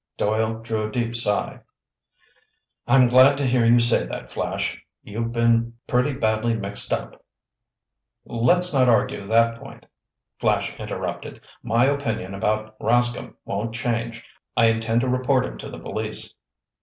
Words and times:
Doyle 0.17 0.61
drew 0.63 0.81
a 0.87 0.91
deep 0.91 1.15
sigh. 1.15 1.59
"I'm 2.87 3.07
glad 3.07 3.37
to 3.37 3.45
hear 3.45 3.63
you 3.67 3.79
say 3.79 4.03
that, 4.07 4.31
Flash. 4.31 4.83
You've 5.03 5.31
been 5.31 5.75
pretty 5.85 6.11
badly 6.13 6.55
mixed 6.55 6.91
up—" 6.91 7.23
"Let's 8.25 8.73
not 8.73 8.89
argue 8.89 9.27
that 9.27 9.59
point," 9.59 9.85
Flash 10.39 10.73
interrupted. 10.79 11.39
"My 11.61 11.85
opinion 11.85 12.33
about 12.33 12.79
Rascomb 12.79 13.35
won't 13.45 13.75
change. 13.75 14.25
I 14.57 14.69
intend 14.69 15.01
to 15.01 15.07
report 15.07 15.45
him 15.45 15.59
to 15.59 15.69
the 15.69 15.77
police." 15.77 16.33